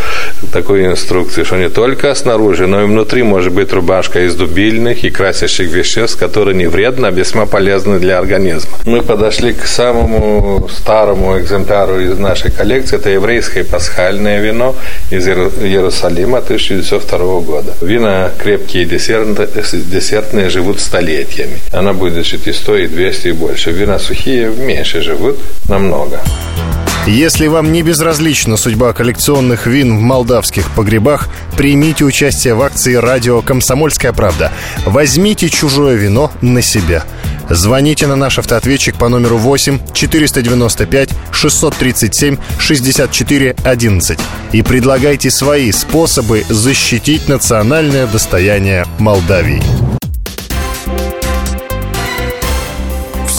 [0.50, 5.10] такой инструкции, что не только снаружи, но и внутри может быть рубашка из дубильных и
[5.10, 8.72] красящих веществ, которые не вредны, а весьма полезны для организма.
[8.86, 12.96] Мы подошли к самому старому экземпляру из нашей коллекции.
[12.96, 14.74] Это еврейское пасхальное вино
[15.10, 17.74] из Иерусалима 1902 года.
[17.82, 21.58] Вина крепкие, десертные, десертные живут столетиями.
[21.70, 23.70] Она будет значит, и 100, и 200, и больше.
[23.72, 25.36] Вина сухие меньше живут
[25.68, 26.20] намного.
[27.06, 33.40] Если вам не безразлична судьба коллекционных вин в молдавских погребах, примите участие в акции «Радио
[33.40, 34.52] Комсомольская правда».
[34.84, 37.04] Возьмите чужое вино на себя.
[37.48, 44.18] Звоните на наш автоответчик по номеру 8 495 637 64 11
[44.52, 49.87] и предлагайте свои способы защитить национальное достояние Молдавии.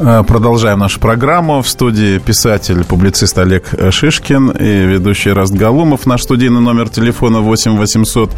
[0.00, 1.60] Продолжаем нашу программу.
[1.60, 6.06] В студии писатель, публицист Олег Шишкин и ведущий Раст Галумов.
[6.06, 8.30] Наш студийный номер телефона 8 800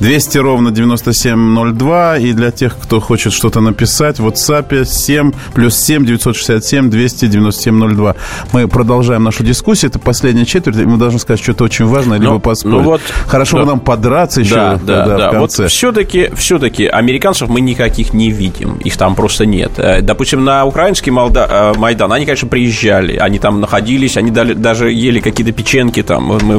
[0.00, 2.18] 200 ровно 9702.
[2.18, 8.16] И для тех, кто хочет что-то написать, в WhatsApp 7 плюс 7 967 297 02.
[8.52, 9.90] Мы продолжаем нашу дискуссию.
[9.90, 10.78] Это последняя четверть.
[10.78, 12.76] И мы должны сказать что-то очень важное, либо ну, поспорить.
[12.76, 13.62] Ну вот, Хорошо да.
[13.62, 15.28] бы нам подраться еще да, да, да, да.
[15.28, 15.62] в конце.
[15.62, 18.78] Вот все-таки, все-таки американцев мы никаких не видим.
[18.78, 19.72] Их там просто нет.
[19.76, 21.46] Э, допустим, на украинском Молда...
[21.48, 26.24] Э, Майдан, они, конечно, приезжали, они там находились, они дали, даже ели какие-то печеньки там.
[26.24, 26.58] Мы,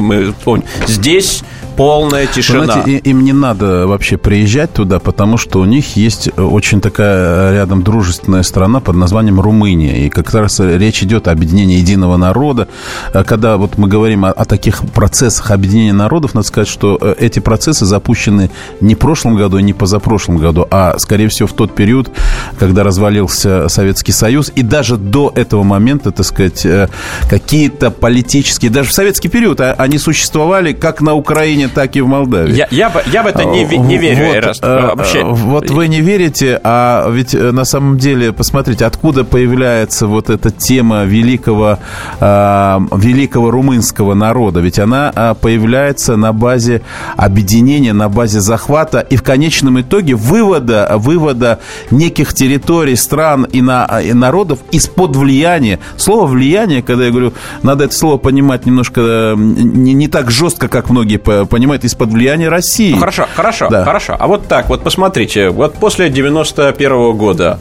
[0.86, 1.42] Здесь
[1.76, 2.64] полная тишина.
[2.64, 7.82] Знаете, им не надо вообще приезжать туда, потому что у них есть очень такая рядом
[7.82, 10.06] дружественная страна под названием Румыния.
[10.06, 12.68] И как раз речь идет о объединении единого народа.
[13.12, 17.14] А когда вот мы говорим о, о таких процессах объединения народов, надо сказать, что э,
[17.18, 21.52] эти процессы запущены не в прошлом году и не позапрошлом году, а, скорее всего, в
[21.52, 22.10] тот период,
[22.58, 24.50] когда развалился Советский Союз.
[24.54, 26.88] И даже до этого момента, так сказать, э,
[27.28, 32.00] какие-то политические, даже в советский период а, они существовали как на Украине, Украине, так и
[32.00, 32.54] в Молдавии.
[32.54, 34.64] Я, я, я в это не, не верю, вот, Эраст.
[34.64, 35.24] Э, Вообще.
[35.24, 40.50] Вот вы не верите, а ведь э, на самом деле, посмотрите, откуда появляется вот эта
[40.50, 41.78] тема великого,
[42.20, 44.60] э, великого румынского народа.
[44.60, 46.82] Ведь она появляется на базе
[47.16, 51.58] объединения, на базе захвата и в конечном итоге вывода, вывода
[51.90, 55.78] неких территорий, стран и, на, и народов из-под влияния.
[55.96, 60.90] Слово «влияние», когда я говорю, надо это слово понимать немножко не, не так жестко, как
[60.90, 61.18] многие
[61.56, 62.92] понимает, из-под влияния России.
[62.92, 63.82] Ну, хорошо, хорошо, да.
[63.82, 64.14] хорошо.
[64.18, 67.58] А вот так, вот посмотрите, вот после 91 -го года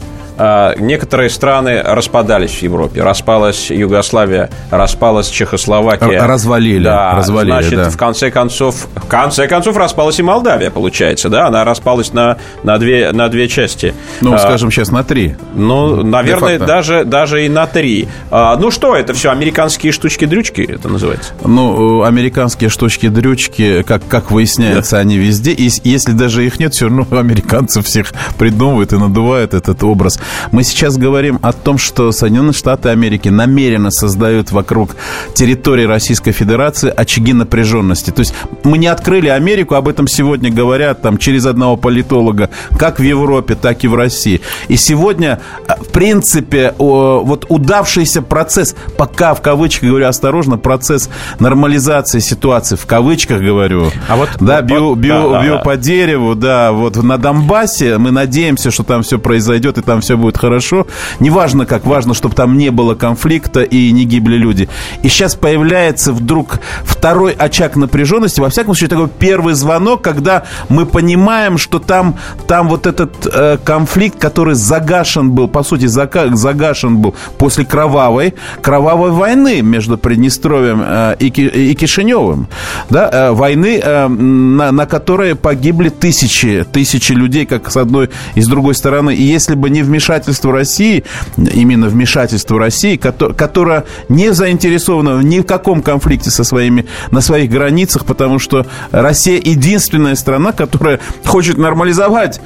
[0.77, 3.01] некоторые страны распадались в Европе.
[3.01, 6.25] Распалась Югославия, распалась Чехословакия.
[6.25, 6.83] Развалили.
[6.83, 7.89] Да, развалили, значит, да.
[7.89, 11.47] в конце концов, в конце концов распалась и Молдавия, получается, да?
[11.47, 13.93] Она распалась на, на, две, на две части.
[14.21, 15.35] Ну, а, скажем сейчас, на три.
[15.53, 18.07] Ну, наверное, даже, даже и на три.
[18.31, 21.33] А, ну, что это все, американские штучки-дрючки это называется?
[21.43, 25.01] Ну, американские штучки-дрючки, как, как выясняется, да.
[25.01, 25.51] они везде.
[25.51, 30.19] И если даже их нет, все равно американцы всех придумывают и надувают этот образ.
[30.51, 34.95] Мы сейчас говорим о том, что Соединенные Штаты Америки намеренно создают вокруг
[35.33, 38.11] территории Российской Федерации очаги напряженности.
[38.11, 38.33] То есть
[38.63, 43.55] мы не открыли Америку, об этом сегодня говорят там через одного политолога, как в Европе,
[43.55, 44.41] так и в России.
[44.67, 51.09] И сегодня, в принципе, вот удавшийся процесс, пока в кавычках говорю осторожно, процесс
[51.39, 55.77] нормализации ситуации, в кавычках говорю, а вот, да, вот, бью, бью, да, бью да, по
[55.77, 60.17] дереву, да, вот на Донбассе мы надеемся, что там все произойдет и там все все
[60.17, 60.87] будет хорошо.
[61.19, 64.69] Неважно как, важно, чтобы там не было конфликта и не гибли люди.
[65.03, 70.85] И сейчас появляется вдруг второй очаг напряженности, во всяком случае, такой первый звонок, когда мы
[70.85, 72.15] понимаем, что там,
[72.47, 79.11] там вот этот э, конфликт, который загашен был, по сути, загашен был после кровавой, кровавой
[79.11, 82.47] войны между Приднестровьем э, и, и Кишиневым,
[82.89, 88.41] да, э, войны, э, на, на которой погибли тысячи, тысячи людей, как с одной и
[88.41, 89.13] с другой стороны.
[89.15, 91.03] И если бы не вмешательство России,
[91.37, 97.49] именно вмешательство России, кото- которая не заинтересована ни в каком конфликте со своими, на своих
[97.49, 102.39] границах, потому что Россия единственная страна, которая хочет нормализовать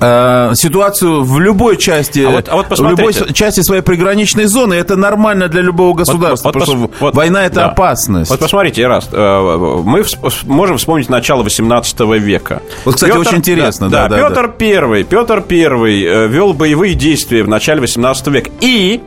[0.00, 4.74] э, ситуацию в любой части, А вот- а вот в любой части своей приграничной зоны.
[4.74, 7.66] Это нормально для любого государства, Вот- вот потому пос- что вот- война это да.
[7.66, 8.30] опасность.
[8.30, 12.62] Вот посмотрите, раз мы вс- можем вспомнить начало 18 века.
[12.84, 17.48] Вот, кстати, очень интересно, да, да, Петр Первый, Петр Первый э, вел боевые действия в
[17.48, 18.50] начале 18 века.
[18.60, 19.00] И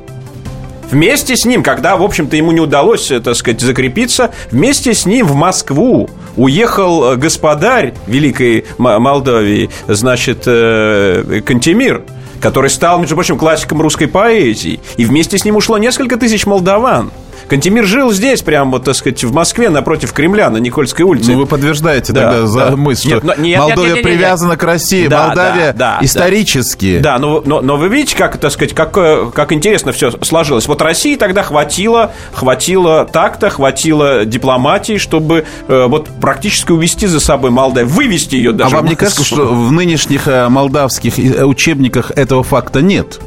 [0.92, 5.06] Вместе с ним, когда, в общем-то, ему не удалось, э, так сказать, закрепиться, вместе с
[5.06, 6.10] ним в Москву
[6.40, 12.04] уехал э, господарь Великой М- Молдавии, значит, э, Кантемир,
[12.42, 14.80] который стал, между прочим, классиком русской поэзии.
[14.98, 17.12] И вместе с ним ушло несколько тысяч молдаван.
[17.48, 21.32] Кантемир жил здесь, прямо, так сказать, в Москве, напротив Кремля, на Никольской улице.
[21.32, 22.76] Ну, вы подтверждаете Да, тогда за да.
[22.76, 24.14] мысль, что Нет, но- нет, нет, Молдовия нет, нет, нет.
[24.14, 27.00] привязана к России, Да, Молдавия да, да, исторически.
[27.00, 30.68] Да, но, но, но вы видите, как, так сказать, как, э, как интересно все сложилось.
[30.68, 37.52] Вот России тогда хватило, хватило такта, хватило дипломатии, чтобы э, вот практически увести за собой
[37.52, 38.76] Молдавию, вывести ее А даже.
[38.76, 43.20] вам в не кажется, что в нынешних э, молдавских э, учебниках этого факта нет?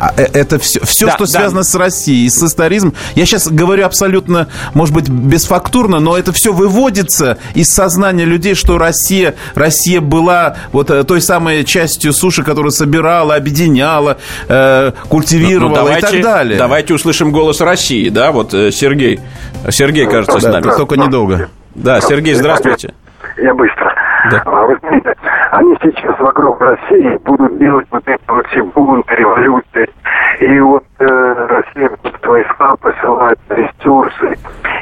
[0.00, 1.30] А, э, Это все, все Да, что да.
[1.30, 2.94] связано с Россией, с историзмом.
[3.14, 8.78] Я сейчас говорю абсолютно, может быть, бесфактурно, но это все выводится из сознания людей, что
[8.78, 14.18] Россия, Россия была вот э, той самой частью суши, которая собирала, объединяла,
[14.48, 16.58] э, культивировала Ну, давайте, и так далее.
[16.58, 19.20] Давайте услышим голос России, да, вот э, Сергей.
[19.70, 20.70] Сергей, кажется, с Да, нами.
[20.76, 21.48] только недолго.
[21.74, 22.92] Да, Сергей, здравствуйте.
[23.36, 23.92] Я быстро.
[24.30, 24.42] Да.
[24.44, 25.14] А, Вы знаете,
[25.50, 29.88] они сейчас вокруг России будут делать вот эти вот все бунты, революции.
[30.40, 34.17] И вот э, Россия будет войска посылать, ресурсы.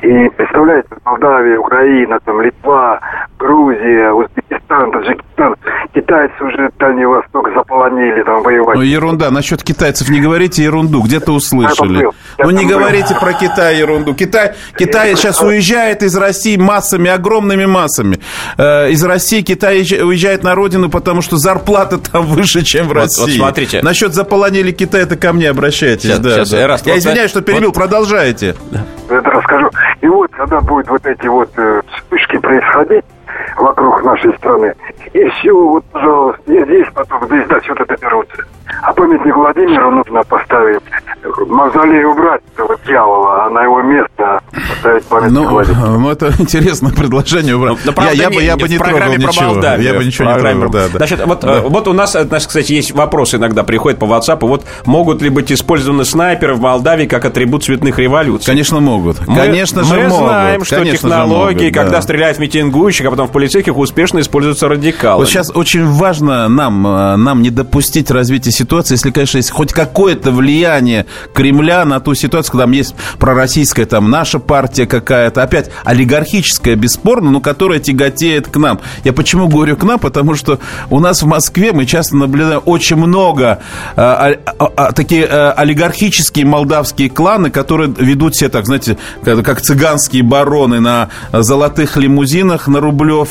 [0.02, 3.00] И представляете, Молдавия, Украина, там Литва,
[3.38, 5.54] Грузия, Узбекистан, Таджикистан.
[5.94, 8.76] Китайцы уже Дальний Восток заполонили там воевать.
[8.76, 9.30] Ну, ерунда.
[9.30, 11.00] Насчет китайцев не говорите ерунду.
[11.02, 12.08] Где-то услышали.
[12.38, 14.14] Ну, не говорите про Китай ерунду.
[14.14, 18.18] Китай, Китай сейчас уезжает из России массами, огромными массами.
[18.58, 22.88] Э, из России Китай уезжа- уезжает на родину, потому что зарплата там выше, чем в
[22.88, 23.22] Вот- России.
[23.22, 23.80] вот смотрите.
[23.82, 26.02] Насчет заполонили Китай, это ко мне обращайтесь.
[26.10, 26.60] Сейчас, да, сейчас, да.
[26.60, 27.72] Эраст, Я вот извиняюсь, что вот- перебил.
[27.72, 28.54] Продолжайте.
[29.08, 29.35] это вот
[30.46, 33.04] когда будут вот эти вот э, вспышки происходить
[33.56, 34.74] вокруг нашей страны,
[35.12, 38.44] и все, вот, пожалуйста, и здесь потом, здесь до сюда доберутся.
[38.82, 40.80] А памятник Владимиру нужно поставить,
[41.48, 45.86] мавзолей убрать этого дьявола, а на его место поставить памятник Ну, Владимиру.
[45.98, 47.56] ну, это интересное предложение.
[47.56, 47.78] убрать.
[47.84, 49.46] Ну, правда, я, я не- бы, я не бы не трогал ничего.
[49.46, 50.98] Молдавию, Я бы ничего не трогал, да, да.
[50.98, 51.56] Значит, вот, Да.
[51.58, 54.38] э, вот у нас, э, значит, кстати, есть вопросы иногда приходят по WhatsApp.
[54.40, 58.46] Вот могут ли быть использованы снайперы в Молдавии как атрибут цветных революций?
[58.46, 59.26] Конечно, могут.
[59.26, 60.26] Мы- Конечно же мы могут.
[60.26, 62.02] знаем, что Конечно технологии, могут, когда да.
[62.02, 63.45] стреляют в митингующих, а потом в полицейских,
[63.78, 65.20] успешно используются радикалы.
[65.20, 69.72] Вот сейчас очень важно нам, э, нам не допустить развития ситуации, если, конечно, есть хоть
[69.72, 75.70] какое-то влияние Кремля на ту ситуацию, когда там есть пророссийская, там, наша партия какая-то, опять
[75.84, 78.80] олигархическая, бесспорно, но которая тяготеет к нам.
[79.04, 79.98] Я почему говорю к нам?
[79.98, 80.58] Потому что
[80.90, 83.60] у нас в Москве мы часто наблюдаем очень много
[83.96, 89.60] а- а- а- такие э, олигархические молдавские кланы, которые ведут себя так, знаете, как, как
[89.60, 92.80] цыганские бароны на золотых лимузинах на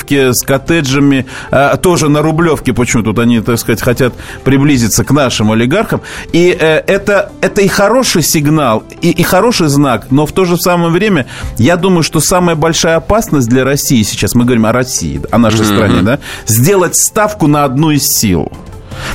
[0.06, 5.12] Рублевке с коттеджами, э, тоже на Рублевке, почему тут они, так сказать, хотят приблизиться к
[5.12, 6.02] нашим олигархам.
[6.34, 10.58] И э, это, это и хороший сигнал, и, и хороший знак, но в то же
[10.58, 11.26] самое время
[11.58, 15.66] я думаю, что самая большая опасность для России сейчас, мы говорим о России, о нашей
[15.66, 15.76] Мгм.
[15.76, 18.52] стране, да, сделать ставку на одну из сил.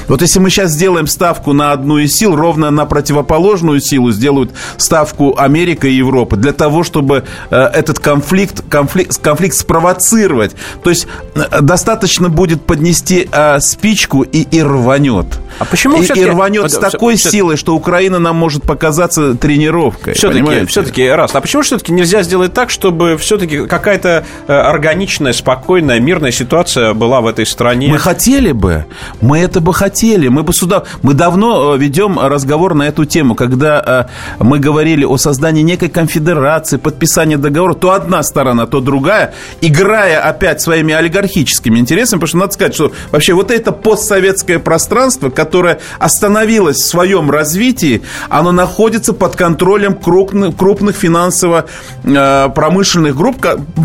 [0.08, 4.50] Вот если мы сейчас сделаем ставку на одну из сил, ровно на противоположную силу сделают
[4.76, 10.52] ставку Америка и Европа для того, чтобы э, этот конфликт, конфликт, конфликт спровоцировать.
[10.82, 15.26] То есть э, достаточно будет поднести э, спичку и, и рванет.
[15.58, 18.62] А почему и, всё-таки- и рванет вот, с такой всё- силой, что Украина нам может
[18.62, 20.14] показаться тренировкой.
[20.14, 21.34] Все-таки, все-таки, раз.
[21.34, 27.26] А почему все-таки нельзя сделать так, чтобы все-таки какая-то органичная, спокойная, мирная ситуация была в
[27.26, 27.88] этой стране?
[27.88, 28.86] Мы хотели бы,
[29.20, 30.00] мы это бы хотели.
[30.00, 30.84] хотели, мы бы сюда...
[31.02, 34.08] Мы давно э, ведем разговор на эту тему, когда
[34.38, 40.20] э, мы говорили о создании некой конфедерации, подписании договора, то одна сторона, то другая, играя
[40.20, 45.80] опять своими олигархическими интересами, потому что надо сказать, что вообще вот это постсоветское пространство, которое
[45.98, 53.36] остановилось в своем развитии, оно находится под контролем крупных, крупных финансово-промышленных групп,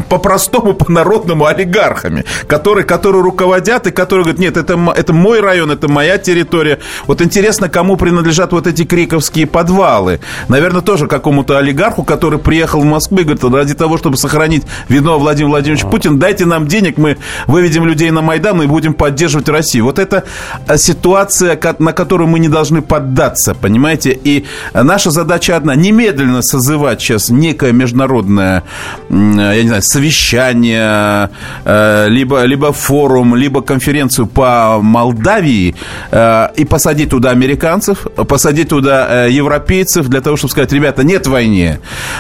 [0.10, 5.91] по-простому, по-народному олигархами, которые, которые руководят и которые говорят, нет, это, это мой район, это
[5.91, 6.80] моя территория.
[7.07, 10.19] Вот интересно, кому принадлежат вот эти криковские подвалы.
[10.47, 15.19] Наверное, тоже какому-то олигарху, который приехал в Москву и говорит, ради того, чтобы сохранить вино
[15.19, 17.17] Владимир Владимирович Путин, дайте нам денег, мы
[17.47, 19.86] выведем людей на Майдан и будем поддерживать Россию.
[19.86, 20.23] Вот это
[20.67, 24.17] э, ситуация, на которую мы не должны поддаться, понимаете?
[24.23, 28.63] И наша задача одна, немедленно созывать сейчас некое международное,
[29.09, 31.30] я не знаю, совещание,
[31.63, 35.64] э, либо, либо форум, либо конференцию по Молдавии
[36.11, 41.80] э, и посадить туда американцев, посадить туда европейцев для того, чтобы сказать, ребята, нет войны,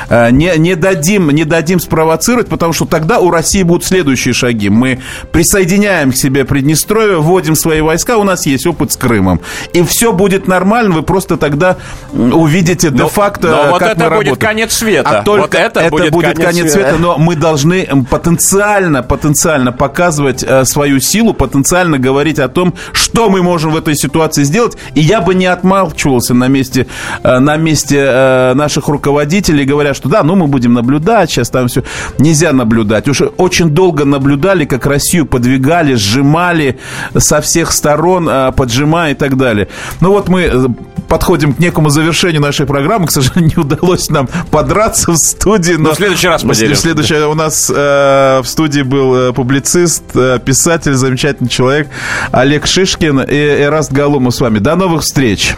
[0.09, 4.69] не, не, дадим, не дадим спровоцировать, потому что тогда у России будут следующие шаги.
[4.69, 4.99] Мы
[5.31, 9.41] присоединяем к себе Приднестровье, вводим свои войска, у нас есть опыт с Крымом.
[9.73, 11.77] И все будет нормально, вы просто тогда
[12.13, 14.35] увидите де-факто, но, но вот как это мы будет работаем.
[14.37, 15.19] конец света.
[15.19, 16.95] А только вот это, это будет, будет конец, конец света.
[16.99, 23.34] но мы должны потенциально, потенциально показывать э, свою силу, потенциально говорить о том, что мы
[23.41, 24.77] можем в этой ситуации сделать.
[24.93, 26.87] И я бы не отмалчивался на месте,
[27.23, 31.67] э, на месте э, наших руководителей, говоря, что да, ну мы будем наблюдать, сейчас там
[31.67, 31.83] все.
[32.17, 33.07] Нельзя наблюдать.
[33.07, 36.79] Уже очень долго наблюдали, как Россию подвигали, сжимали
[37.17, 39.67] со всех сторон, поджимая и так далее.
[39.99, 40.73] Ну вот мы
[41.07, 43.07] подходим к некому завершению нашей программы.
[43.07, 45.73] К сожалению, не удалось нам подраться в студии.
[45.73, 46.79] Но, но в следующий раз поделимся.
[46.79, 51.87] В следующий у нас э, в студии был э, публицист, э, писатель, замечательный человек
[52.31, 54.59] Олег Шишкин и Эраст Галумов с вами.
[54.59, 55.55] До новых встреч!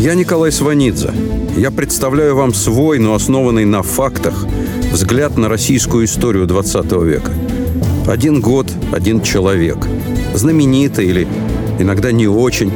[0.00, 1.10] Я Николай Сванидзе.
[1.56, 4.46] Я представляю вам свой, но основанный на фактах,
[4.92, 7.32] взгляд на российскую историю 20 века.
[8.06, 9.78] Один год, один человек.
[10.34, 11.26] Знаменитый или
[11.78, 12.72] иногда не очень,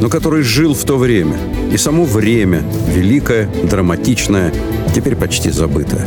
[0.00, 1.36] но который жил в то время.
[1.72, 4.52] И само время, великое, драматичное,
[4.94, 6.06] теперь почти забытое.